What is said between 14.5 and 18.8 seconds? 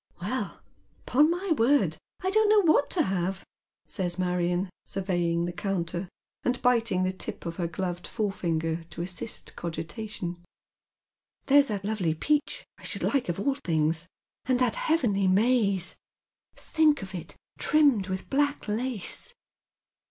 that heavenly maize. Think of it trimmed with black